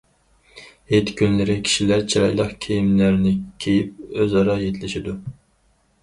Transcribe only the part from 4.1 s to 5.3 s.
ئۆزئارا ھېيتلىشىدۇ.